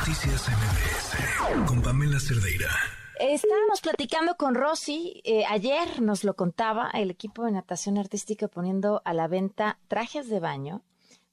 Noticias 0.00 0.48
MBS 0.48 1.66
con 1.68 1.82
Pamela 1.82 2.18
Cerdeira. 2.18 2.70
Estábamos 3.18 3.82
platicando 3.82 4.34
con 4.36 4.54
Rosy, 4.54 5.20
eh, 5.24 5.44
ayer 5.46 6.00
nos 6.00 6.24
lo 6.24 6.36
contaba 6.36 6.88
el 6.94 7.10
equipo 7.10 7.44
de 7.44 7.52
natación 7.52 7.98
artística 7.98 8.48
poniendo 8.48 9.02
a 9.04 9.12
la 9.12 9.28
venta 9.28 9.78
trajes 9.88 10.30
de 10.30 10.40
baño 10.40 10.82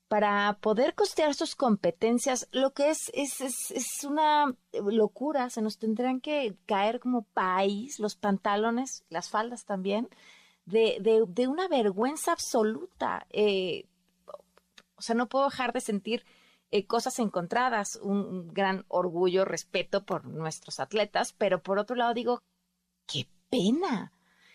para 0.09 0.57
poder 0.59 0.95
costear 0.95 1.33
sus 1.33 1.55
competencias, 1.55 2.49
lo 2.51 2.73
que 2.73 2.89
es, 2.89 3.09
es, 3.13 3.39
es, 3.39 3.71
es, 3.71 4.03
una 4.03 4.53
locura, 4.73 5.49
se 5.49 5.61
nos 5.61 5.77
tendrán 5.77 6.19
que 6.19 6.57
caer 6.65 6.99
como 6.99 7.21
país 7.21 8.01
los 8.01 8.17
pantalones, 8.17 9.05
las 9.09 9.29
faldas 9.29 9.63
también, 9.63 10.09
de, 10.65 10.97
de, 10.99 11.23
de 11.25 11.47
una 11.47 11.69
vergüenza 11.69 12.33
absoluta. 12.33 13.27
Eh, 13.29 13.85
o 14.97 15.01
sea, 15.01 15.15
no 15.15 15.29
puedo 15.29 15.45
dejar 15.45 15.71
de 15.71 15.79
sentir 15.79 16.25
eh, 16.71 16.85
cosas 16.85 17.19
encontradas, 17.19 17.97
un, 18.01 18.53
gran 18.53 18.85
orgullo, 18.87 19.45
respeto 19.45 20.05
por 20.05 20.25
nuestros 20.25 20.79
atletas, 20.79 21.33
pero 21.33 21.61
por 21.61 21.79
otro 21.79 21.95
lado 21.95 22.13
digo, 22.13 22.41
qué 23.05 23.27
pena, 23.49 24.11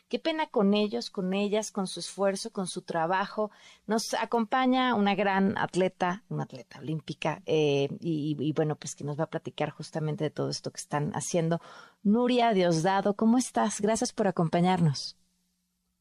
qué 0.09 0.19
pena 0.19 0.47
con 0.47 0.75
ellos, 0.75 1.11
con 1.11 1.33
ellas, 1.33 1.71
con 1.73 1.87
su 1.87 2.01
esfuerzo, 2.01 2.53
con 2.53 2.67
su 2.67 2.83
trabajo. 2.83 3.51
Nos 3.87 4.13
acompaña 4.15 4.95
una 4.95 5.15
gran 5.15 5.57
atleta, 5.57 6.23
una 6.29 6.43
atleta 6.45 6.81
olímpica, 6.81 7.43
eh, 7.47 7.89
y, 8.01 8.37
y, 8.39 8.53
bueno, 8.53 8.77
pues 8.77 8.95
que 8.95 9.05
nos 9.05 9.19
va 9.19 9.25
a 9.25 9.31
platicar 9.31 9.71
justamente 9.71 10.25
de 10.25 10.31
todo 10.31 10.51
esto 10.51 10.71
que 10.71 10.81
están 10.81 11.13
haciendo. 11.13 11.61
Nuria 12.03 12.53
Diosdado, 12.53 13.15
¿cómo 13.15 13.39
estás? 13.39 13.81
Gracias 13.81 14.13
por 14.13 14.27
acompañarnos. 14.27 15.17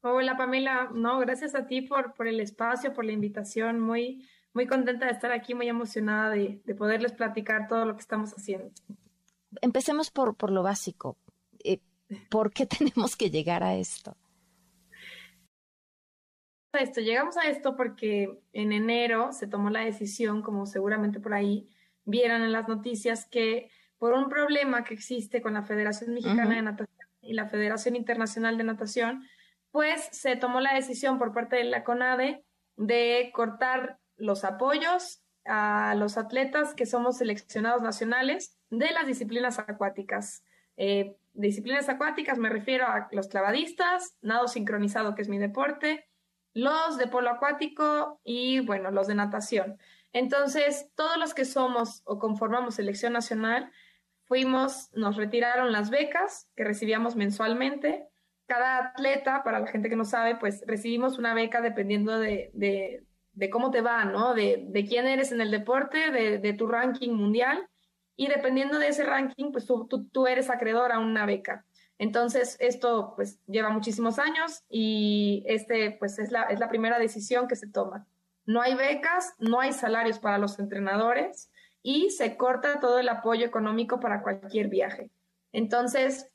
Hola 0.04 0.36
Pamela, 0.36 0.90
no, 0.92 1.20
gracias 1.20 1.54
a 1.54 1.68
ti 1.68 1.84
por, 1.84 2.16
por 2.16 2.28
el 2.28 2.40
espacio, 2.40 2.92
por 2.92 3.06
la 3.06 3.12
invitación, 3.12 3.80
muy, 3.80 4.28
muy 4.54 4.68
contenta 4.68 5.06
de 5.06 5.12
estar 5.12 5.32
aquí, 5.32 5.54
muy 5.54 5.68
emocionada 5.68 6.30
de, 6.30 6.62
de 6.66 6.76
poderles 6.76 7.14
platicar 7.14 7.68
todo 7.68 7.86
lo 7.86 7.96
que 7.96 8.02
estamos 8.02 8.32
haciendo. 8.34 8.72
Empecemos 9.62 10.12
por, 10.12 10.36
por 10.36 10.52
lo 10.52 10.64
básico. 10.64 11.18
Eh, 11.64 11.80
¿Por 12.30 12.52
qué 12.52 12.66
tenemos 12.78 13.16
que 13.16 13.30
llegar 13.30 13.64
a 13.64 13.76
esto? 13.76 14.16
Esto, 16.74 17.02
llegamos 17.02 17.36
a 17.36 17.50
esto 17.50 17.76
porque 17.76 18.40
en 18.54 18.72
enero 18.72 19.34
se 19.34 19.48
tomó 19.48 19.70
la 19.70 19.82
decisión, 19.82 20.42
como 20.42 20.66
seguramente 20.66 21.20
por 21.20 21.34
ahí 21.34 21.70
vieron 22.06 22.42
en 22.44 22.54
las 22.54 22.70
noticias, 22.70 23.26
que 23.26 23.70
por 23.98 24.14
un 24.14 24.30
problema 24.30 24.84
que 24.84 24.94
existe 24.94 25.42
con 25.42 25.54
la 25.54 25.64
Federación 25.64 26.14
Mexicana 26.14 26.46
uh 26.46 26.52
-huh. 26.52 26.56
de 26.56 26.62
Natación 26.62 27.08
y 27.22 27.34
la 27.34 27.48
Federación 27.48 27.96
Internacional 27.96 28.58
de 28.58 28.64
Natación, 28.64 29.28
pues 29.72 30.10
se 30.12 30.38
tomó 30.38 30.62
la 30.62 30.74
decisión 30.74 31.20
por 31.20 31.34
parte 31.34 31.58
de 31.58 31.66
la 31.66 31.84
CONADE 31.84 32.44
de 32.78 33.32
cortar 33.34 34.00
los 34.22 34.44
apoyos 34.44 35.22
a 35.46 35.96
los 35.96 36.18
atletas 36.18 36.74
que 36.74 36.86
somos 36.86 37.18
seleccionados 37.18 37.82
nacionales 37.82 38.58
de 38.70 38.92
las 38.92 39.08
disciplinas 39.08 39.60
acuáticas. 39.60 40.44
Eh, 40.78 41.18
disciplinas 41.34 41.90
acuáticas 41.90 42.38
me 42.38 42.50
refiero 42.50 42.86
a 42.88 43.10
los 43.12 43.28
clavadistas, 43.28 44.18
nado 44.22 44.48
sincronizado, 44.48 45.16
que 45.16 45.24
es 45.24 45.30
mi 45.30 45.40
deporte, 45.40 46.08
los 46.54 46.98
de 46.98 47.08
polo 47.08 47.30
acuático 47.30 48.20
y, 48.24 48.60
bueno, 48.60 48.92
los 48.92 49.08
de 49.08 49.16
natación. 49.16 49.80
Entonces, 50.14 50.92
todos 50.96 51.18
los 51.18 51.34
que 51.34 51.46
somos 51.46 52.02
o 52.06 52.20
conformamos 52.20 52.76
selección 52.76 53.14
nacional, 53.14 53.72
fuimos, 54.26 54.90
nos 54.94 55.16
retiraron 55.16 55.72
las 55.72 55.90
becas 55.90 56.50
que 56.56 56.64
recibíamos 56.64 57.16
mensualmente 57.16 58.08
cada 58.52 58.80
atleta, 58.90 59.44
para 59.44 59.62
la 59.62 59.68
gente 59.68 59.88
que 59.88 59.96
no 59.96 60.04
sabe, 60.04 60.36
pues 60.36 60.62
recibimos 60.68 61.18
una 61.18 61.34
beca 61.34 61.62
dependiendo 61.62 62.20
de, 62.20 62.52
de, 62.54 63.06
de 63.42 63.50
cómo 63.50 63.72
te 63.72 63.82
va, 63.82 64.06
¿no? 64.06 64.36
De, 64.36 64.68
de, 64.68 64.86
quién 64.86 65.08
eres 65.08 65.32
en 65.32 65.42
el 65.42 65.50
deporte, 65.50 66.12
de, 66.12 66.38
de, 66.38 66.54
tu 66.54 66.68
ranking 66.68 67.10
mundial. 67.10 67.68
Y 68.16 68.28
dependiendo 68.28 68.78
de 68.78 68.90
ese 68.90 69.04
ranking, 69.04 69.52
pues 69.52 69.66
tú, 69.66 69.88
tú, 69.88 70.06
tú, 70.10 70.28
eres 70.28 70.52
acreedor 70.52 70.92
a 70.92 71.00
una 71.00 71.26
beca. 71.26 71.66
Entonces, 71.98 72.56
esto 72.60 73.14
pues 73.16 73.40
lleva 73.48 73.72
muchísimos 73.72 74.20
años 74.20 74.64
y 74.70 75.44
este 75.48 75.98
pues 75.98 76.20
es 76.20 76.32
la, 76.32 76.44
es 76.44 76.60
la 76.60 76.70
primera 76.70 77.00
decisión 77.00 77.48
que 77.48 77.56
se 77.56 77.68
toma. 77.68 78.06
No 78.46 78.62
hay 78.62 78.76
becas, 78.76 79.34
no 79.40 79.60
hay 79.60 79.74
salarios 79.74 80.20
para 80.20 80.38
los 80.38 80.60
entrenadores 80.60 81.50
y 81.82 82.12
se 82.12 82.38
corta 82.38 82.80
todo 82.80 83.00
el 83.00 83.10
apoyo 83.10 83.44
económico 83.44 84.00
para 84.00 84.22
cualquier 84.22 84.68
viaje. 84.68 85.10
Entonces, 85.52 86.30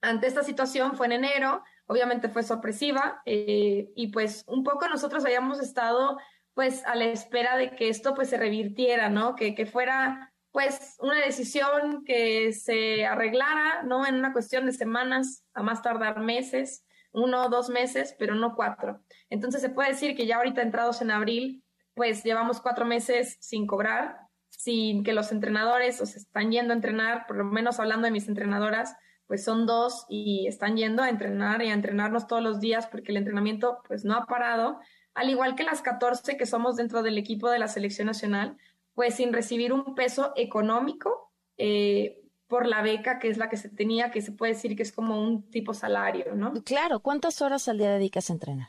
ante 0.00 0.26
esta 0.26 0.42
situación 0.42 0.96
fue 0.96 1.06
en 1.06 1.12
enero, 1.12 1.62
obviamente 1.86 2.28
fue 2.28 2.42
sorpresiva 2.42 3.22
eh, 3.24 3.92
y 3.94 4.08
pues 4.08 4.42
un 4.48 4.64
poco 4.64 4.88
nosotros 4.88 5.24
habíamos 5.24 5.60
estado 5.60 6.18
pues 6.54 6.84
a 6.86 6.94
la 6.94 7.06
espera 7.06 7.56
de 7.56 7.70
que 7.70 7.88
esto 7.88 8.14
pues 8.14 8.30
se 8.30 8.38
revirtiera, 8.38 9.08
¿no? 9.08 9.34
Que, 9.34 9.54
que 9.54 9.66
fuera 9.66 10.32
pues 10.52 10.96
una 11.00 11.16
decisión 11.20 12.04
que 12.04 12.52
se 12.52 13.06
arreglara, 13.06 13.82
¿no? 13.84 14.06
En 14.06 14.16
una 14.16 14.32
cuestión 14.32 14.66
de 14.66 14.72
semanas, 14.72 15.44
a 15.54 15.62
más 15.62 15.82
tardar 15.82 16.20
meses, 16.20 16.84
uno 17.12 17.44
o 17.44 17.48
dos 17.48 17.68
meses, 17.68 18.14
pero 18.18 18.34
no 18.34 18.54
cuatro. 18.54 19.00
Entonces 19.28 19.60
se 19.60 19.70
puede 19.70 19.90
decir 19.90 20.16
que 20.16 20.26
ya 20.26 20.36
ahorita 20.36 20.62
entrados 20.62 21.02
en 21.02 21.10
abril, 21.10 21.64
pues 21.94 22.24
llevamos 22.24 22.60
cuatro 22.60 22.84
meses 22.84 23.36
sin 23.40 23.66
cobrar, 23.66 24.16
sin 24.48 25.04
que 25.04 25.12
los 25.12 25.32
entrenadores 25.32 26.00
o 26.00 26.06
se 26.06 26.18
están 26.18 26.50
yendo 26.50 26.72
a 26.72 26.76
entrenar, 26.76 27.26
por 27.26 27.36
lo 27.36 27.44
menos 27.44 27.78
hablando 27.78 28.06
de 28.06 28.12
mis 28.12 28.28
entrenadoras, 28.28 28.96
pues 29.26 29.44
son 29.44 29.64
dos 29.64 30.06
y 30.08 30.48
están 30.48 30.76
yendo 30.76 31.02
a 31.02 31.08
entrenar 31.08 31.62
y 31.62 31.70
a 31.70 31.74
entrenarnos 31.74 32.26
todos 32.26 32.42
los 32.42 32.58
días 32.58 32.88
porque 32.88 33.12
el 33.12 33.18
entrenamiento 33.18 33.78
pues 33.86 34.04
no 34.04 34.14
ha 34.14 34.26
parado, 34.26 34.80
al 35.14 35.30
igual 35.30 35.54
que 35.54 35.64
las 35.64 35.82
14 35.82 36.36
que 36.36 36.46
somos 36.46 36.76
dentro 36.76 37.02
del 37.02 37.18
equipo 37.18 37.50
de 37.50 37.58
la 37.58 37.68
selección 37.68 38.06
nacional, 38.06 38.56
pues 38.94 39.16
sin 39.16 39.32
recibir 39.32 39.72
un 39.72 39.94
peso 39.94 40.32
económico 40.36 41.32
eh, 41.56 42.20
por 42.46 42.66
la 42.66 42.82
beca 42.82 43.18
que 43.18 43.28
es 43.28 43.38
la 43.38 43.48
que 43.48 43.56
se 43.56 43.68
tenía, 43.68 44.10
que 44.10 44.22
se 44.22 44.32
puede 44.32 44.54
decir 44.54 44.76
que 44.76 44.82
es 44.82 44.92
como 44.92 45.20
un 45.22 45.48
tipo 45.50 45.72
salario, 45.72 46.34
¿no? 46.34 46.52
Claro, 46.64 47.00
¿cuántas 47.00 47.40
horas 47.42 47.68
al 47.68 47.78
día 47.78 47.90
dedicas 47.90 48.28
a 48.28 48.32
entrenar? 48.32 48.68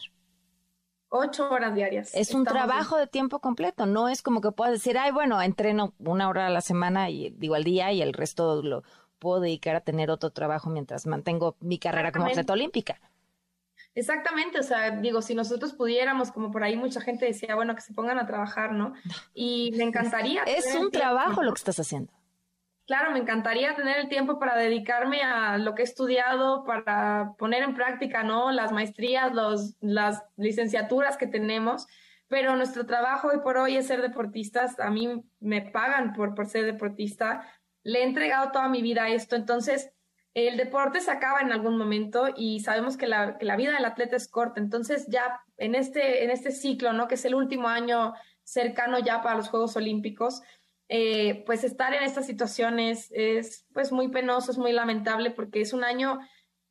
Ocho 1.09 1.49
horas 1.49 1.75
diarias. 1.75 2.11
Es 2.13 2.33
un 2.33 2.45
trabajo 2.45 2.95
de 2.95 3.07
tiempo 3.07 3.39
completo, 3.39 3.85
no 3.85 4.07
es 4.07 4.21
como 4.21 4.39
que 4.39 4.51
puedas 4.51 4.73
decir, 4.73 4.97
ay, 4.97 5.11
bueno, 5.11 5.41
entreno 5.41 5.93
una 5.99 6.29
hora 6.29 6.47
a 6.47 6.49
la 6.49 6.61
semana 6.61 7.09
y 7.09 7.31
digo 7.31 7.55
al 7.55 7.65
día 7.65 7.91
y 7.91 8.01
el 8.01 8.13
resto 8.13 8.61
lo 8.61 8.83
puedo 9.19 9.41
dedicar 9.41 9.75
a 9.75 9.81
tener 9.81 10.09
otro 10.09 10.29
trabajo 10.29 10.69
mientras 10.69 11.05
mantengo 11.07 11.57
mi 11.59 11.79
carrera 11.79 12.11
como 12.11 12.27
atleta 12.27 12.53
olímpica. 12.53 13.01
Exactamente, 13.93 14.59
o 14.59 14.63
sea, 14.63 14.91
digo, 14.91 15.21
si 15.21 15.35
nosotros 15.35 15.73
pudiéramos, 15.73 16.31
como 16.31 16.49
por 16.49 16.63
ahí 16.63 16.77
mucha 16.77 17.01
gente 17.01 17.25
decía, 17.25 17.55
bueno, 17.55 17.75
que 17.75 17.81
se 17.81 17.93
pongan 17.93 18.19
a 18.19 18.25
trabajar, 18.25 18.71
¿no? 18.71 18.93
Y 19.33 19.73
me 19.75 19.83
encantaría. 19.83 20.43
Es 20.43 20.73
un 20.75 20.91
trabajo 20.91 21.43
lo 21.43 21.53
que 21.53 21.59
estás 21.59 21.79
haciendo. 21.79 22.11
Claro, 22.87 23.11
me 23.11 23.19
encantaría 23.19 23.75
tener 23.75 23.97
el 23.99 24.09
tiempo 24.09 24.39
para 24.39 24.57
dedicarme 24.57 25.21
a 25.21 25.57
lo 25.57 25.75
que 25.75 25.81
he 25.81 25.85
estudiado, 25.85 26.63
para 26.65 27.33
poner 27.37 27.63
en 27.63 27.75
práctica, 27.75 28.23
¿no? 28.23 28.51
Las 28.51 28.71
maestrías, 28.71 29.33
los, 29.33 29.75
las 29.81 30.23
licenciaturas 30.35 31.15
que 31.15 31.27
tenemos, 31.27 31.87
pero 32.27 32.55
nuestro 32.55 32.85
trabajo 32.85 33.29
hoy 33.29 33.39
por 33.43 33.57
hoy 33.57 33.77
es 33.77 33.87
ser 33.87 34.01
deportistas. 34.01 34.79
A 34.79 34.89
mí 34.89 35.23
me 35.39 35.61
pagan 35.61 36.13
por, 36.13 36.33
por 36.33 36.47
ser 36.47 36.65
deportista, 36.65 37.47
le 37.83 37.99
he 37.99 38.03
entregado 38.03 38.51
toda 38.51 38.67
mi 38.67 38.81
vida 38.81 39.03
a 39.03 39.09
esto, 39.09 39.35
entonces 39.35 39.91
el 40.33 40.57
deporte 40.57 41.01
se 41.01 41.11
acaba 41.11 41.41
en 41.41 41.51
algún 41.51 41.77
momento 41.77 42.29
y 42.35 42.61
sabemos 42.61 42.95
que 42.95 43.07
la, 43.07 43.37
vida 43.57 43.73
del 43.73 43.85
atleta 43.85 44.15
es 44.15 44.27
corta, 44.29 44.61
entonces 44.61 45.07
ya 45.09 45.41
en 45.57 45.75
este, 45.75 46.23
en 46.23 46.29
este 46.29 46.51
ciclo, 46.51 46.93
¿no? 46.93 47.07
que 47.07 47.15
es 47.15 47.25
el 47.25 47.35
último 47.35 47.67
año 47.67 48.13
cercano 48.43 48.99
ya 48.99 49.21
para 49.21 49.35
los 49.35 49.49
Juegos 49.49 49.75
Olímpicos, 49.75 50.41
eh, 50.87 51.43
pues 51.45 51.63
estar 51.63 51.93
en 51.93 52.03
estas 52.03 52.25
situaciones 52.25 53.09
es 53.11 53.65
pues 53.73 53.91
muy 53.91 54.09
penoso, 54.09 54.51
es 54.51 54.57
muy 54.57 54.71
lamentable 54.71 55.31
porque 55.31 55.61
es 55.61 55.73
un 55.73 55.83
año 55.83 56.19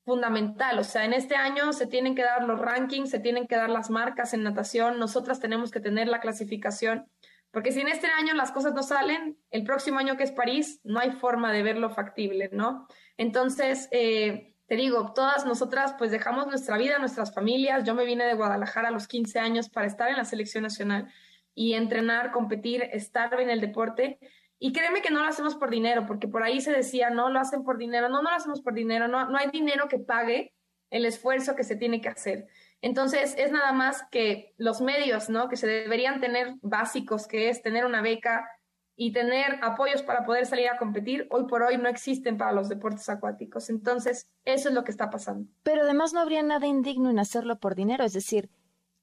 fundamental, 0.04 0.78
o 0.78 0.84
sea, 0.84 1.04
en 1.04 1.12
este 1.12 1.36
año 1.36 1.72
se 1.72 1.86
tienen 1.86 2.14
que 2.14 2.22
dar 2.22 2.44
los 2.44 2.58
rankings, 2.58 3.10
se 3.10 3.18
tienen 3.18 3.46
que 3.46 3.56
dar 3.56 3.70
las 3.70 3.90
marcas 3.90 4.32
en 4.32 4.42
natación, 4.42 4.98
nosotras 4.98 5.40
tenemos 5.40 5.70
que 5.70 5.80
tener 5.80 6.08
la 6.08 6.20
clasificación 6.20 7.06
porque 7.50 7.72
si 7.72 7.80
en 7.80 7.88
este 7.88 8.06
año 8.06 8.34
las 8.34 8.52
cosas 8.52 8.74
no 8.74 8.82
salen, 8.82 9.38
el 9.50 9.64
próximo 9.64 9.98
año 9.98 10.16
que 10.16 10.22
es 10.22 10.32
París, 10.32 10.80
no 10.84 11.00
hay 11.00 11.12
forma 11.12 11.52
de 11.52 11.62
verlo 11.62 11.90
factible, 11.90 12.50
¿no? 12.52 12.86
Entonces, 13.16 13.88
eh, 13.90 14.54
te 14.66 14.76
digo, 14.76 15.12
todas 15.14 15.46
nosotras 15.46 15.94
pues 15.98 16.12
dejamos 16.12 16.46
nuestra 16.46 16.78
vida, 16.78 17.00
nuestras 17.00 17.34
familias. 17.34 17.82
Yo 17.82 17.94
me 17.94 18.04
vine 18.04 18.24
de 18.24 18.34
Guadalajara 18.34 18.88
a 18.88 18.92
los 18.92 19.08
15 19.08 19.40
años 19.40 19.68
para 19.68 19.88
estar 19.88 20.08
en 20.10 20.16
la 20.16 20.24
selección 20.24 20.62
nacional 20.62 21.12
y 21.54 21.74
entrenar, 21.74 22.30
competir, 22.30 22.84
estar 22.92 23.40
en 23.40 23.50
el 23.50 23.60
deporte. 23.60 24.20
Y 24.60 24.72
créeme 24.72 25.02
que 25.02 25.10
no 25.10 25.22
lo 25.22 25.26
hacemos 25.26 25.56
por 25.56 25.70
dinero, 25.70 26.06
porque 26.06 26.28
por 26.28 26.44
ahí 26.44 26.60
se 26.60 26.70
decía, 26.70 27.10
no, 27.10 27.30
lo 27.30 27.40
hacen 27.40 27.64
por 27.64 27.78
dinero. 27.78 28.08
No, 28.08 28.22
no 28.22 28.30
lo 28.30 28.36
hacemos 28.36 28.60
por 28.60 28.74
dinero. 28.74 29.08
No, 29.08 29.28
no 29.28 29.38
hay 29.38 29.50
dinero 29.50 29.88
que 29.88 29.98
pague 29.98 30.54
el 30.90 31.04
esfuerzo 31.04 31.56
que 31.56 31.64
se 31.64 31.74
tiene 31.74 32.00
que 32.00 32.08
hacer. 32.08 32.46
Entonces, 32.82 33.34
es 33.36 33.52
nada 33.52 33.72
más 33.72 34.02
que 34.10 34.54
los 34.56 34.80
medios, 34.80 35.28
¿no? 35.28 35.48
Que 35.48 35.56
se 35.56 35.66
deberían 35.66 36.20
tener 36.20 36.54
básicos, 36.62 37.26
que 37.26 37.50
es 37.50 37.62
tener 37.62 37.84
una 37.84 38.00
beca 38.00 38.48
y 38.96 39.12
tener 39.12 39.58
apoyos 39.62 40.02
para 40.02 40.26
poder 40.26 40.44
salir 40.44 40.68
a 40.68 40.76
competir, 40.76 41.26
hoy 41.30 41.46
por 41.46 41.62
hoy 41.62 41.78
no 41.78 41.88
existen 41.88 42.36
para 42.36 42.52
los 42.52 42.68
deportes 42.68 43.08
acuáticos. 43.08 43.70
Entonces, 43.70 44.28
eso 44.44 44.68
es 44.68 44.74
lo 44.74 44.84
que 44.84 44.90
está 44.90 45.08
pasando. 45.08 45.48
Pero 45.62 45.82
además 45.84 46.12
no 46.12 46.20
habría 46.20 46.42
nada 46.42 46.66
indigno 46.66 47.08
en 47.08 47.18
hacerlo 47.18 47.58
por 47.58 47.74
dinero, 47.74 48.04
es 48.04 48.12
decir, 48.12 48.50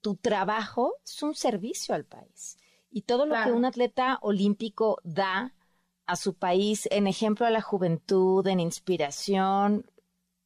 tu 0.02 0.16
trabajo 0.16 0.94
es 1.04 1.24
un 1.24 1.34
servicio 1.34 1.96
al 1.96 2.06
país. 2.06 2.58
Y 2.92 3.02
todo 3.02 3.26
lo 3.26 3.32
claro. 3.32 3.52
que 3.52 3.58
un 3.58 3.66
atleta 3.66 4.20
olímpico 4.22 5.00
da 5.04 5.56
a 6.06 6.16
su 6.16 6.36
país 6.36 6.88
en 6.92 7.08
ejemplo 7.08 7.46
a 7.46 7.52
la 7.52 7.62
juventud, 7.62 8.46
en 8.48 8.60
inspiración, 8.60 9.90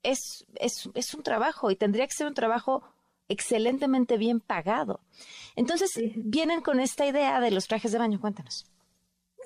es, 0.01 0.45
es, 0.55 0.89
es 0.93 1.13
un 1.13 1.23
trabajo 1.23 1.71
y 1.71 1.75
tendría 1.75 2.07
que 2.07 2.13
ser 2.13 2.27
un 2.27 2.33
trabajo 2.33 2.83
excelentemente 3.31 4.17
bien 4.17 4.39
pagado. 4.39 4.99
Entonces, 5.55 5.89
vienen 6.15 6.61
con 6.61 6.79
esta 6.79 7.05
idea 7.05 7.39
de 7.39 7.51
los 7.51 7.67
trajes 7.67 7.91
de 7.91 7.99
baño, 7.99 8.19
cuéntanos. 8.19 8.71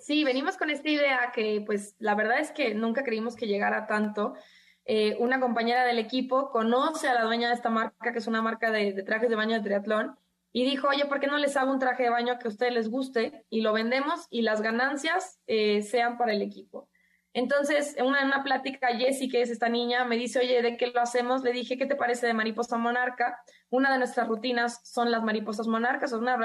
Sí, 0.02 0.24
venimos 0.24 0.58
con 0.58 0.70
esta 0.70 0.90
idea 0.90 1.32
que 1.34 1.64
pues 1.66 1.96
la 1.98 2.14
verdad 2.14 2.40
es 2.40 2.52
que 2.52 2.76
nunca 2.76 3.04
creímos 3.04 3.36
que 3.36 3.48
llegara 3.48 3.88
tanto. 3.88 4.36
Eh, 4.86 5.16
una 5.20 5.40
compañera 5.40 5.84
del 5.84 5.98
equipo 5.98 6.52
conoce 6.52 7.08
a 7.08 7.16
la 7.16 7.24
dueña 7.24 7.48
de 7.48 7.56
esta 7.56 7.70
marca, 7.70 8.12
que 8.12 8.20
es 8.20 8.28
una 8.28 8.42
marca 8.42 8.70
de, 8.72 9.02
trajes 9.04 9.30
de 9.30 9.36
baño 9.36 9.56
de 9.56 9.64
triatlón, 9.64 10.16
y 10.52 10.64
dijo, 10.64 10.90
oye, 10.90 11.06
¿por 11.06 11.20
qué 11.20 11.28
no 11.28 11.38
les 11.38 11.58
hago 11.58 11.72
un 11.72 11.80
traje 11.80 12.04
de 12.04 12.12
baño 12.12 12.38
que 12.38 12.48
a 12.48 12.52
ustedes 12.52 12.74
les 12.74 12.90
guste 12.90 13.46
y 13.50 13.62
lo 13.62 13.74
vendemos 13.74 14.28
y 14.30 14.44
las 14.44 14.62
ganancias 14.62 15.40
eh, 15.48 15.82
sean 15.82 16.18
para 16.18 16.34
el 16.34 16.42
equipo? 16.42 16.88
Entonces, 17.36 17.98
en 17.98 18.06
una, 18.06 18.24
una 18.24 18.44
plática, 18.44 18.88
Jessie, 18.96 19.28
que 19.28 19.42
es 19.42 19.50
esta 19.50 19.68
niña, 19.68 20.06
me 20.06 20.16
dice, 20.16 20.40
oye, 20.40 20.62
¿de 20.62 20.78
qué 20.78 20.88
lo 20.88 21.02
hacemos? 21.02 21.44
Le 21.44 21.52
dije, 21.52 21.78
¿qué 21.78 21.86
te 21.86 21.98
parece 21.98 22.26
de 22.26 22.34
mariposa 22.34 22.78
monarca? 22.78 23.38
Una 23.70 23.92
de 23.92 23.98
nuestras 23.98 24.30
rutinas 24.30 24.80
son 24.86 25.12
las 25.12 25.22
mariposas 25.22 25.68
monarcas, 25.68 26.14
una, 26.14 26.38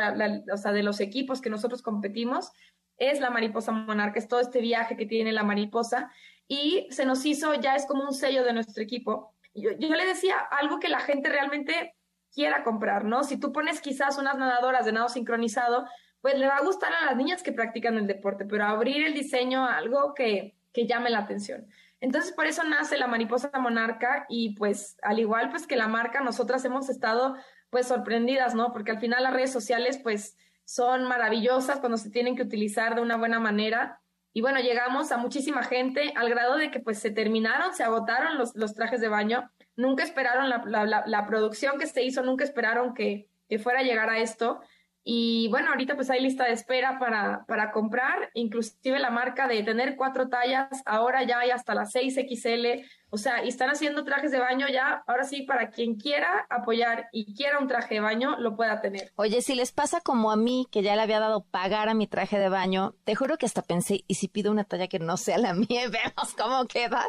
o 0.53 0.57
sea, 0.57 0.73
de 0.73 0.83
los 0.83 0.99
equipos 0.99 1.41
que 1.41 1.49
nosotros 1.49 1.81
competimos, 1.81 2.51
es 2.97 3.21
la 3.21 3.31
mariposa 3.31 3.71
monarca, 3.71 4.19
es 4.19 4.27
todo 4.27 4.41
este 4.41 4.61
viaje 4.61 4.97
que 4.97 5.07
tiene 5.07 5.31
la 5.31 5.45
mariposa, 5.45 6.11
y 6.49 6.89
se 6.91 7.05
nos 7.05 7.25
hizo, 7.25 7.55
ya 7.55 7.77
es 7.77 7.87
como 7.87 8.03
un 8.03 8.13
sello 8.13 8.43
de 8.43 8.53
nuestro 8.53 8.83
equipo. 8.83 9.33
Yo, 9.55 9.71
yo 9.79 9.95
le 9.95 10.05
decía 10.05 10.41
algo 10.51 10.81
que 10.81 10.89
la 10.89 10.99
gente 10.99 11.29
realmente 11.29 11.95
quiera 12.35 12.65
comprar, 12.65 13.05
¿no? 13.05 13.23
Si 13.23 13.39
tú 13.39 13.53
pones 13.53 13.81
quizás 13.81 14.19
unas 14.19 14.37
nadadoras 14.37 14.87
de 14.87 14.91
nado 14.91 15.09
sincronizado, 15.09 15.87
pues 16.21 16.37
le 16.37 16.49
va 16.49 16.57
a 16.57 16.65
gustar 16.65 16.93
a 16.93 17.05
las 17.07 17.17
niñas 17.17 17.45
que 17.45 17.53
practican 17.53 17.97
el 17.97 18.09
deporte, 18.09 18.45
pero 18.45 18.65
abrir 18.65 19.07
el 19.07 19.15
diseño 19.15 19.65
a 19.65 19.77
algo 19.77 20.15
que 20.15 20.57
que 20.73 20.87
llame 20.87 21.11
la 21.11 21.19
atención. 21.19 21.67
Entonces, 22.01 22.33
por 22.33 22.47
eso 22.47 22.65
nace 22.65 22.97
la 22.97 23.07
mariposa 23.07 23.51
monarca 23.59 24.25
y 24.29 24.55
pues 24.57 24.97
al 25.03 25.19
igual 25.19 25.51
pues 25.51 25.67
que 25.67 25.77
la 25.77 25.89
marca, 25.89 26.21
nosotras 26.21 26.65
hemos 26.65 26.89
estado 26.89 27.37
pues 27.69 27.87
sorprendidas, 27.87 28.55
¿no? 28.55 28.73
Porque 28.73 28.91
al 28.91 29.01
final 29.01 29.23
las 29.23 29.33
redes 29.33 29.53
sociales 29.53 29.99
pues 30.03 30.37
son 30.65 31.05
maravillosas 31.05 31.79
cuando 31.81 31.99
se 31.99 32.11
tienen 32.11 32.37
que 32.37 32.43
utilizar 32.43 32.95
de 32.95 33.03
una 33.03 33.17
buena 33.17 33.39
manera. 33.39 34.01
Y 34.33 34.41
bueno, 34.41 34.61
llegamos 34.61 35.13
a 35.13 35.19
muchísima 35.19 35.63
gente 35.63 36.13
al 36.17 36.31
grado 36.31 36.57
de 36.57 36.71
que 36.71 36.81
pues 36.81 36.99
se 36.99 37.11
terminaron, 37.11 37.75
se 37.75 37.83
agotaron 37.83 38.39
los, 38.39 38.55
los 38.55 38.75
trajes 38.75 39.01
de 39.01 39.09
baño. 39.09 39.51
Nunca 39.77 40.05
esperaron 40.05 40.49
la, 40.49 40.63
la, 40.65 41.05
la, 41.07 41.27
producción 41.27 41.79
que 41.79 41.87
se 41.87 42.03
hizo, 42.03 42.23
nunca 42.23 42.45
esperaron 42.45 42.95
que, 42.95 43.29
que 43.49 43.59
fuera 43.59 43.81
a 43.81 43.83
llegar 43.83 44.09
a 44.09 44.19
esto. 44.19 44.61
Y 45.03 45.49
bueno, 45.49 45.71
ahorita 45.71 45.95
pues 45.95 46.11
hay 46.11 46.21
lista 46.21 46.45
de 46.45 46.53
espera 46.53 46.99
para, 46.99 47.45
para 47.47 47.73
comprar, 47.73 48.31
inclusive 48.35 48.99
la 48.99 49.11
marca 49.11 49.49
de 49.49 49.63
tener 49.63 49.97
cuatro 49.97 50.29
tallas, 50.29 50.83
ahora 50.85 51.23
ya 51.25 51.41
hay 51.41 51.51
hasta 51.51 51.75
las 51.75 51.95
6XL, 51.95 52.87
o 53.09 53.17
sea, 53.17 53.43
y 53.45 53.49
están 53.49 53.71
haciendo 53.71 54.05
trajes 54.05 54.31
de 54.31 54.39
baño 54.39 54.69
ya, 54.69 55.03
ahora 55.07 55.25
sí, 55.25 55.43
para 55.43 55.71
quien 55.71 55.97
quiera 55.97 56.47
apoyar 56.51 57.09
y 57.13 57.35
quiera 57.35 57.59
un 57.59 57.67
traje 57.67 57.95
de 57.95 58.01
baño, 58.01 58.39
lo 58.39 58.57
pueda 58.57 58.81
tener. 58.83 59.11
Oye, 59.17 59.41
si 59.41 59.55
les 59.55 59.73
pasa 59.73 60.01
como 60.01 60.31
a 60.31 60.37
mí, 60.37 60.67
que 60.71 60.83
ya 60.83 60.95
le 60.97 61.03
había 61.03 61.19
dado 61.19 61.45
pagar 61.45 61.89
a 61.89 61.95
mi 61.95 62.07
traje 62.07 62.39
de 62.39 62.51
baño, 62.51 62.95
te 63.05 63.15
juro 63.15 63.39
que 63.39 63.47
hasta 63.47 63.63
pensé, 63.63 64.05
¿y 64.07 64.15
si 64.15 64.29
pido 64.29 64.53
una 64.53 64.65
talla 64.65 64.87
que 64.87 64.99
no 64.99 65.17
sea 65.17 65.39
la 65.39 65.55
mía? 65.55 65.89
Vemos 65.89 66.35
cómo 66.37 66.67
queda. 66.67 67.05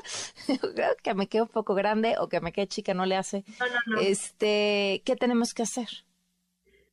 Creo 0.76 0.96
que 1.04 1.14
me 1.14 1.28
quede 1.28 1.44
un 1.44 1.50
poco 1.50 1.76
grande 1.76 2.16
o 2.18 2.30
que 2.30 2.40
me 2.40 2.54
quede 2.54 2.68
chica, 2.68 2.94
no 2.94 3.06
le 3.06 3.18
hace. 3.18 3.44
No, 3.60 3.68
no, 3.68 3.96
no. 3.96 4.02
Este, 4.02 5.04
¿qué 5.06 5.16
tenemos 5.18 5.54
que 5.54 5.64
hacer? 5.64 5.90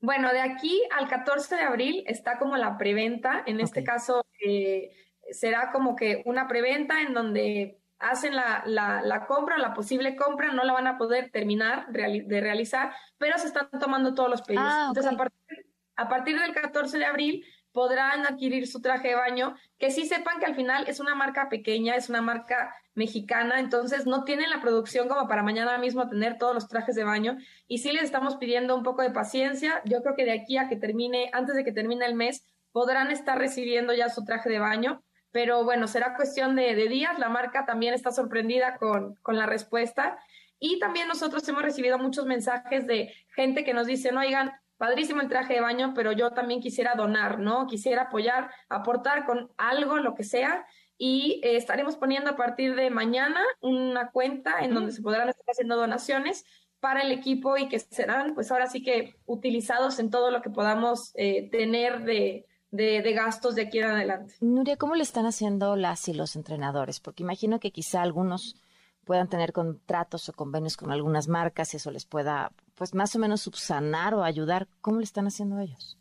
Bueno, 0.00 0.32
de 0.32 0.40
aquí 0.40 0.80
al 0.96 1.08
14 1.08 1.56
de 1.56 1.62
abril 1.62 2.04
está 2.06 2.38
como 2.38 2.56
la 2.56 2.78
preventa. 2.78 3.42
En 3.46 3.60
este 3.60 3.82
caso 3.82 4.24
eh, 4.44 4.90
será 5.30 5.70
como 5.72 5.96
que 5.96 6.22
una 6.24 6.46
preventa 6.46 7.02
en 7.02 7.14
donde 7.14 7.80
hacen 7.98 8.36
la, 8.36 8.62
la, 8.64 9.02
la, 9.02 9.26
compra, 9.26 9.58
la 9.58 9.74
posible 9.74 10.14
compra, 10.14 10.52
no 10.52 10.64
la 10.64 10.72
van 10.72 10.86
a 10.86 10.98
poder 10.98 11.30
terminar 11.30 11.88
de 11.88 12.40
realizar, 12.40 12.92
pero 13.18 13.38
se 13.38 13.48
están 13.48 13.68
tomando 13.80 14.14
todos 14.14 14.30
los 14.30 14.42
pedidos. 14.42 14.66
Ah, 14.68 14.84
Entonces, 14.88 15.12
a 15.12 15.16
partir, 15.16 15.66
a 15.96 16.08
partir 16.08 16.40
del 16.40 16.54
14 16.54 16.98
de 16.98 17.04
abril 17.04 17.44
podrán 17.72 18.26
adquirir 18.26 18.66
su 18.66 18.80
traje 18.80 19.08
de 19.08 19.14
baño, 19.14 19.54
que 19.78 19.90
sí 19.90 20.06
sepan 20.06 20.38
que 20.38 20.46
al 20.46 20.54
final 20.54 20.84
es 20.88 21.00
una 21.00 21.14
marca 21.14 21.48
pequeña, 21.48 21.94
es 21.94 22.08
una 22.08 22.22
marca 22.22 22.74
mexicana, 22.94 23.60
entonces 23.60 24.06
no 24.06 24.24
tienen 24.24 24.50
la 24.50 24.60
producción 24.60 25.08
como 25.08 25.28
para 25.28 25.42
mañana 25.42 25.78
mismo 25.78 26.08
tener 26.08 26.38
todos 26.38 26.54
los 26.54 26.68
trajes 26.68 26.96
de 26.96 27.04
baño 27.04 27.38
y 27.68 27.78
sí 27.78 27.92
les 27.92 28.02
estamos 28.02 28.36
pidiendo 28.36 28.74
un 28.74 28.82
poco 28.82 29.02
de 29.02 29.10
paciencia. 29.10 29.80
Yo 29.84 30.02
creo 30.02 30.16
que 30.16 30.24
de 30.24 30.32
aquí 30.32 30.56
a 30.56 30.68
que 30.68 30.76
termine, 30.76 31.30
antes 31.32 31.54
de 31.54 31.64
que 31.64 31.72
termine 31.72 32.06
el 32.06 32.14
mes, 32.14 32.44
podrán 32.72 33.10
estar 33.10 33.38
recibiendo 33.38 33.94
ya 33.94 34.08
su 34.08 34.24
traje 34.24 34.50
de 34.50 34.58
baño, 34.58 35.02
pero 35.30 35.64
bueno, 35.64 35.86
será 35.86 36.16
cuestión 36.16 36.56
de, 36.56 36.74
días. 36.74 37.18
La 37.18 37.28
marca 37.28 37.66
también 37.66 37.94
está 37.94 38.10
sorprendida 38.10 38.76
con, 38.76 39.14
con 39.16 39.36
la 39.36 39.46
respuesta. 39.46 40.18
Y 40.58 40.80
también 40.80 41.06
nosotros 41.06 41.46
hemos 41.48 41.62
recibido 41.62 41.98
muchos 41.98 42.26
mensajes 42.26 42.86
de 42.86 43.14
gente 43.34 43.64
que 43.64 43.74
nos 43.74 43.86
dice, 43.86 44.10
oigan, 44.12 44.52
padrísimo 44.78 45.20
el 45.20 45.28
traje 45.28 45.54
de 45.54 45.60
baño, 45.60 45.92
pero 45.94 46.12
yo 46.12 46.30
también 46.30 46.60
quisiera 46.60 46.94
donar, 46.94 47.38
¿no? 47.38 47.66
Quisiera 47.66 48.02
apoyar, 48.02 48.50
aportar 48.68 49.26
con 49.26 49.50
algo, 49.58 49.98
lo 49.98 50.14
que 50.14 50.24
sea. 50.24 50.64
Y 50.96 51.40
eh, 51.44 51.56
estaremos 51.56 51.96
poniendo 51.96 52.30
a 52.30 52.36
partir 52.36 52.74
de 52.74 52.90
mañana 52.90 53.40
una 53.60 54.10
cuenta 54.10 54.60
en 54.60 54.74
donde 54.74 54.92
se 54.92 55.02
podrán 55.02 55.28
estar 55.28 55.44
haciendo 55.48 55.76
donaciones 55.76 56.44
para 56.80 57.02
el 57.02 57.12
equipo 57.12 57.56
y 57.56 57.68
que 57.68 57.78
serán, 57.80 58.34
pues 58.34 58.50
ahora 58.50 58.68
sí 58.68 58.82
que 58.82 59.16
utilizados 59.26 59.98
en 59.98 60.10
todo 60.10 60.30
lo 60.30 60.42
que 60.42 60.50
podamos 60.50 61.12
eh, 61.14 61.48
tener 61.50 62.04
de, 62.04 62.46
de, 62.70 63.02
de, 63.02 63.12
gastos 63.12 63.56
de 63.56 63.62
aquí 63.62 63.78
en 63.78 63.86
adelante. 63.86 64.34
Nuria, 64.40 64.76
¿cómo 64.76 64.94
le 64.94 65.02
están 65.02 65.26
haciendo 65.26 65.74
las 65.74 66.06
y 66.08 66.14
los 66.14 66.36
entrenadores? 66.36 67.00
Porque 67.00 67.24
imagino 67.24 67.58
que 67.58 67.72
quizá 67.72 68.02
algunos 68.02 68.56
puedan 69.04 69.28
tener 69.28 69.52
contratos 69.52 70.28
o 70.28 70.32
convenios 70.32 70.76
con 70.76 70.92
algunas 70.92 71.26
marcas 71.26 71.74
y 71.74 71.78
eso 71.78 71.90
les 71.90 72.04
pueda 72.04 72.52
pues 72.78 72.94
más 72.94 73.14
o 73.16 73.18
menos 73.18 73.42
subsanar 73.42 74.14
o 74.14 74.22
ayudar. 74.22 74.68
¿Cómo 74.80 74.98
le 74.98 75.04
están 75.04 75.26
haciendo 75.26 75.58
ellos? 75.58 75.98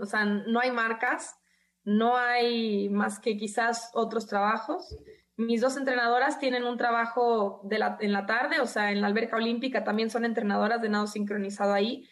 o 0.00 0.04
sea, 0.04 0.26
no 0.26 0.60
hay 0.60 0.70
marcas, 0.70 1.34
no 1.82 2.16
hay 2.16 2.90
más 2.90 3.18
que 3.18 3.36
quizás 3.36 3.90
otros 3.94 4.26
trabajos. 4.26 4.96
Mis 5.36 5.62
dos 5.62 5.76
entrenadoras 5.78 6.38
tienen 6.38 6.64
un 6.64 6.76
trabajo 6.76 7.66
en 7.70 8.12
la 8.12 8.26
tarde, 8.26 8.60
o 8.60 8.66
sea, 8.66 8.92
en 8.92 9.00
la 9.00 9.06
alberca 9.06 9.36
olímpica 9.36 9.82
también 9.82 10.10
son 10.10 10.24
entrenadoras 10.24 10.82
de 10.82 10.90
nado 10.90 11.06
sincronizado 11.06 11.72
ahí, 11.72 12.06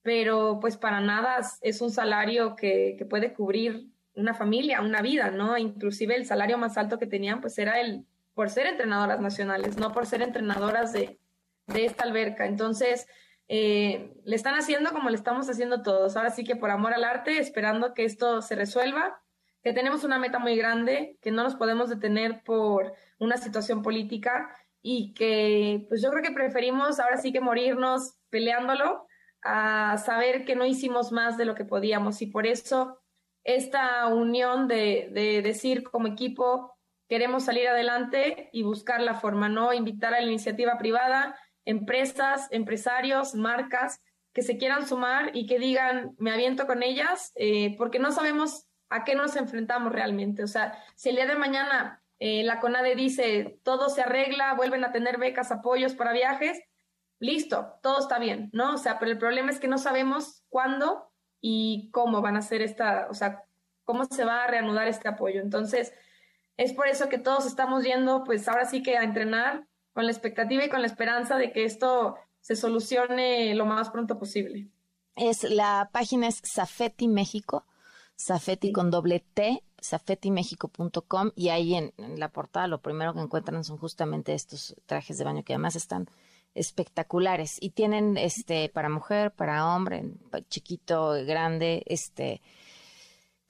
pero 0.00 0.58
pues 0.60 0.76
para 0.76 1.00
nada 1.00 1.40
es 1.60 1.80
un 1.80 1.90
salario 1.90 2.54
que, 2.54 2.94
que 2.96 3.04
puede 3.04 3.34
cubrir 3.34 3.90
una 4.14 4.32
familia, 4.32 4.80
una 4.80 5.02
vida, 5.02 5.30
¿no? 5.32 5.58
Inclusive 5.58 6.14
el 6.14 6.24
salario 6.24 6.56
más 6.56 6.78
alto 6.78 6.98
que 6.98 7.06
tenían 7.06 7.40
pues 7.40 7.58
era 7.58 7.80
el 7.80 8.06
por 8.34 8.50
ser 8.50 8.66
entrenadoras 8.66 9.20
nacionales, 9.20 9.76
no 9.76 9.92
por 9.92 10.06
ser 10.06 10.22
entrenadoras 10.22 10.92
de, 10.92 11.18
de 11.66 11.84
esta 11.84 12.04
alberca. 12.04 12.46
Entonces, 12.46 13.06
eh, 13.48 14.14
le 14.24 14.36
están 14.36 14.54
haciendo 14.54 14.92
como 14.92 15.10
le 15.10 15.16
estamos 15.16 15.48
haciendo 15.50 15.82
todos. 15.82 16.16
Ahora 16.16 16.30
sí 16.30 16.44
que 16.44 16.56
por 16.56 16.70
amor 16.70 16.94
al 16.94 17.04
arte, 17.04 17.38
esperando 17.38 17.94
que 17.94 18.04
esto 18.04 18.40
se 18.42 18.56
resuelva, 18.56 19.20
que 19.62 19.72
tenemos 19.72 20.04
una 20.04 20.18
meta 20.18 20.38
muy 20.38 20.56
grande, 20.56 21.18
que 21.20 21.30
no 21.30 21.42
nos 21.42 21.56
podemos 21.56 21.88
detener 21.88 22.42
por 22.44 22.94
una 23.18 23.36
situación 23.36 23.82
política 23.82 24.56
y 24.80 25.14
que 25.14 25.86
pues 25.88 26.02
yo 26.02 26.10
creo 26.10 26.22
que 26.22 26.32
preferimos 26.32 26.98
ahora 26.98 27.18
sí 27.18 27.32
que 27.32 27.40
morirnos 27.40 28.14
peleándolo 28.30 29.06
a 29.42 29.98
saber 29.98 30.44
que 30.44 30.56
no 30.56 30.64
hicimos 30.64 31.12
más 31.12 31.36
de 31.36 31.44
lo 31.44 31.54
que 31.54 31.64
podíamos 31.64 32.22
y 32.22 32.26
por 32.26 32.46
eso 32.46 33.00
esta 33.44 34.06
unión 34.08 34.66
de, 34.66 35.10
de 35.12 35.42
decir 35.42 35.84
como 35.84 36.08
equipo 36.08 36.71
queremos 37.12 37.44
salir 37.44 37.68
adelante 37.68 38.48
y 38.54 38.62
buscar 38.62 39.02
la 39.02 39.12
forma, 39.12 39.50
¿no? 39.50 39.74
Invitar 39.74 40.14
a 40.14 40.22
la 40.22 40.26
iniciativa 40.26 40.78
privada, 40.78 41.38
empresas, 41.66 42.48
empresarios, 42.50 43.34
marcas 43.34 44.00
que 44.32 44.40
se 44.40 44.56
quieran 44.56 44.88
sumar 44.88 45.30
y 45.34 45.44
que 45.44 45.58
digan, 45.58 46.14
me 46.16 46.32
aviento 46.32 46.66
con 46.66 46.82
ellas, 46.82 47.30
eh, 47.34 47.76
porque 47.76 47.98
no 47.98 48.12
sabemos 48.12 48.64
a 48.88 49.04
qué 49.04 49.14
nos 49.14 49.36
enfrentamos 49.36 49.92
realmente. 49.92 50.42
O 50.42 50.46
sea, 50.46 50.82
si 50.94 51.10
el 51.10 51.16
día 51.16 51.26
de 51.26 51.34
mañana 51.34 52.02
eh, 52.18 52.44
la 52.44 52.60
CONADE 52.60 52.96
dice, 52.96 53.58
todo 53.62 53.90
se 53.90 54.00
arregla, 54.00 54.54
vuelven 54.54 54.82
a 54.82 54.90
tener 54.90 55.18
becas, 55.18 55.52
apoyos 55.52 55.94
para 55.94 56.14
viajes, 56.14 56.62
listo, 57.18 57.74
todo 57.82 57.98
está 57.98 58.20
bien, 58.20 58.48
¿no? 58.54 58.72
O 58.72 58.78
sea, 58.78 58.98
pero 58.98 59.10
el 59.10 59.18
problema 59.18 59.50
es 59.50 59.60
que 59.60 59.68
no 59.68 59.76
sabemos 59.76 60.44
cuándo 60.48 61.12
y 61.42 61.90
cómo 61.92 62.22
van 62.22 62.38
a 62.38 62.40
ser 62.40 62.62
esta, 62.62 63.08
o 63.10 63.12
sea, 63.12 63.44
cómo 63.84 64.06
se 64.06 64.24
va 64.24 64.44
a 64.44 64.46
reanudar 64.46 64.88
este 64.88 65.08
apoyo. 65.08 65.42
Entonces, 65.42 65.92
es 66.56 66.72
por 66.72 66.86
eso 66.86 67.08
que 67.08 67.18
todos 67.18 67.46
estamos 67.46 67.84
yendo, 67.84 68.24
pues 68.24 68.46
ahora 68.48 68.66
sí 68.66 68.82
que 68.82 68.96
a 68.96 69.04
entrenar 69.04 69.66
con 69.92 70.06
la 70.06 70.12
expectativa 70.12 70.64
y 70.64 70.68
con 70.68 70.80
la 70.80 70.86
esperanza 70.86 71.36
de 71.36 71.52
que 71.52 71.64
esto 71.64 72.16
se 72.40 72.56
solucione 72.56 73.54
lo 73.54 73.66
más 73.66 73.90
pronto 73.90 74.18
posible. 74.18 74.68
Es 75.16 75.44
la 75.44 75.90
página 75.92 76.28
es 76.28 76.40
Safeti 76.42 77.08
México, 77.08 77.66
Safeti 78.16 78.72
con 78.72 78.90
doble 78.90 79.24
T, 79.34 79.62
safetimexico.com 79.82 81.32
y 81.34 81.48
ahí 81.48 81.74
en, 81.74 81.92
la 82.16 82.30
portada 82.30 82.68
lo 82.68 82.80
primero 82.80 83.12
que 83.12 83.20
encuentran 83.20 83.64
son 83.64 83.78
justamente 83.78 84.32
estos 84.32 84.76
trajes 84.86 85.18
de 85.18 85.24
baño 85.24 85.42
que 85.42 85.54
además 85.54 85.76
están 85.76 86.08
espectaculares 86.54 87.56
y 87.60 87.70
tienen 87.70 88.16
este 88.16 88.68
para 88.68 88.88
mujer, 88.88 89.32
para 89.32 89.74
hombre, 89.74 90.04
chiquito, 90.48 91.12
grande, 91.26 91.82
este 91.86 92.40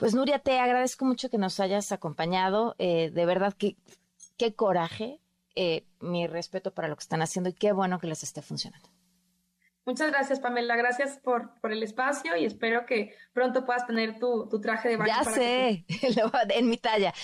Pues 0.03 0.17
Nuria, 0.17 0.41
te 0.41 0.59
agradezco 0.59 1.05
mucho 1.05 1.31
que 1.31 1.39
nos 1.39 1.61
hayas 1.61 1.93
acompañado. 1.93 2.75
Eh, 2.79 3.13
de 3.15 3.25
verdad 3.25 3.55
que 3.57 3.77
qué 4.37 4.53
coraje. 4.53 5.21
Eh, 5.55 5.85
mi 6.01 6.27
respeto 6.27 6.75
para 6.75 6.89
lo 6.89 6.97
que 6.97 7.03
están 7.03 7.23
haciendo 7.23 7.51
y 7.51 7.53
qué 7.53 7.71
bueno 7.71 8.01
que 8.01 8.09
les 8.09 8.25
esté 8.25 8.43
funcionando. 8.43 8.89
Muchas 9.85 10.11
gracias, 10.11 10.41
Pamela. 10.41 10.75
Gracias 10.75 11.21
por, 11.23 11.55
por 11.61 11.71
el 11.71 11.85
espacio 11.85 12.37
y 12.37 12.45
espero 12.45 12.85
que 12.85 13.15
pronto 13.33 13.65
puedas 13.65 13.87
tener 13.87 14.19
tu, 14.19 14.49
tu 14.49 14.61
traje 14.61 14.89
de 14.89 14.97
baño. 14.97 15.13
Ya 15.17 15.23
sé, 15.23 15.85
en 16.49 16.69
mi 16.69 16.79
talla. 16.79 17.15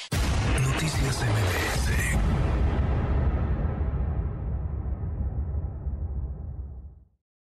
Noticias 0.63 1.21